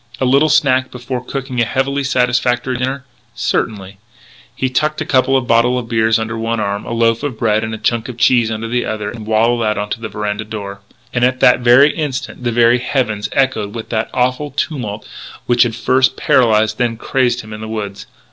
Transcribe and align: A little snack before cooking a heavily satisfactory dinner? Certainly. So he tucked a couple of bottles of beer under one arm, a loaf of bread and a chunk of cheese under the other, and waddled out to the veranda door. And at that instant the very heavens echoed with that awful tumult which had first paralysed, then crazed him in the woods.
A 0.19 0.25
little 0.25 0.49
snack 0.49 0.89
before 0.89 1.23
cooking 1.23 1.61
a 1.61 1.63
heavily 1.63 2.03
satisfactory 2.03 2.75
dinner? 2.75 3.05
Certainly. 3.35 3.91
So 3.91 4.17
he 4.55 4.67
tucked 4.67 4.99
a 4.99 5.05
couple 5.05 5.37
of 5.37 5.45
bottles 5.45 5.79
of 5.83 5.89
beer 5.89 6.09
under 6.17 6.35
one 6.39 6.59
arm, 6.59 6.85
a 6.85 6.91
loaf 6.91 7.21
of 7.21 7.37
bread 7.37 7.63
and 7.63 7.71
a 7.75 7.77
chunk 7.77 8.09
of 8.09 8.17
cheese 8.17 8.49
under 8.49 8.67
the 8.67 8.83
other, 8.83 9.11
and 9.11 9.27
waddled 9.27 9.61
out 9.61 9.91
to 9.91 10.01
the 10.01 10.09
veranda 10.09 10.43
door. 10.43 10.81
And 11.13 11.23
at 11.23 11.39
that 11.41 11.63
instant 11.67 12.43
the 12.43 12.51
very 12.51 12.79
heavens 12.79 13.29
echoed 13.31 13.75
with 13.75 13.89
that 13.89 14.09
awful 14.11 14.49
tumult 14.49 15.07
which 15.45 15.61
had 15.61 15.75
first 15.75 16.17
paralysed, 16.17 16.79
then 16.79 16.97
crazed 16.97 17.41
him 17.41 17.53
in 17.53 17.61
the 17.61 17.67
woods. 17.67 18.07